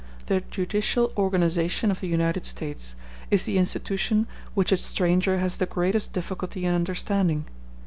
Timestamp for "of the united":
1.91-2.43